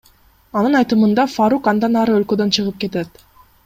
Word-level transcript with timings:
Анын 0.61 0.77
айтымында, 0.79 1.27
Фарук 1.35 1.71
андан 1.75 2.03
ары 2.05 2.19
өлкөдөн 2.19 2.59
чыгып 2.59 2.85
кетет. 2.87 3.27